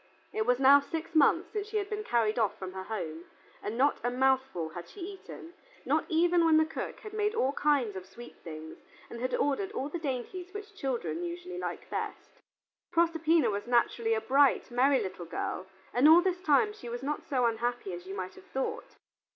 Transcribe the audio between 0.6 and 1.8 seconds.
six months since she